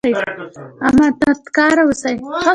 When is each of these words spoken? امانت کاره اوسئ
امانت 0.87 1.21
کاره 1.55 1.83
اوسئ 1.87 2.15